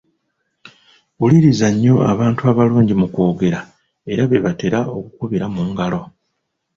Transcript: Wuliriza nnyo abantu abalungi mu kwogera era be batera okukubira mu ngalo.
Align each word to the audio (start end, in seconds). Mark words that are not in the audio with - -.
Wuliriza 1.19 1.67
nnyo 1.73 1.95
abantu 2.11 2.41
abalungi 2.51 2.93
mu 3.01 3.07
kwogera 3.13 3.59
era 4.11 4.21
be 4.29 4.37
batera 4.45 4.79
okukubira 4.97 5.45
mu 5.53 5.61
ngalo. 5.69 6.01